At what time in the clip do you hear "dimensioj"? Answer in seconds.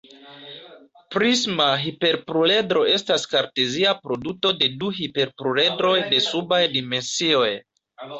6.79-7.51